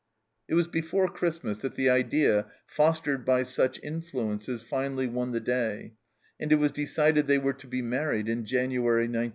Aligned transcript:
It 0.47 0.55
was 0.55 0.65
before 0.65 1.07
Christmas 1.07 1.59
that 1.59 1.75
the 1.75 1.87
idea, 1.87 2.47
fostered 2.65 3.23
by 3.23 3.43
such 3.43 3.79
influences, 3.83 4.63
finally 4.63 5.05
won 5.05 5.31
the 5.31 5.39
day, 5.39 5.93
and 6.39 6.51
it 6.51 6.55
was 6.55 6.71
decided 6.71 7.27
they 7.27 7.37
were 7.37 7.53
to 7.53 7.67
be 7.67 7.83
married 7.83 8.27
in 8.27 8.43
January, 8.43 9.03
1916. 9.03 9.29